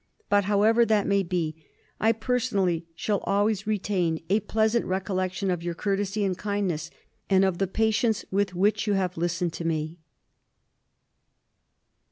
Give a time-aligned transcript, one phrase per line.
[0.29, 1.63] But however that may be,
[1.99, 6.89] I personally shall always retain a pleasant recollec of your courtesy and kindness,
[7.29, 9.99] and of the patience with which you have listened to me.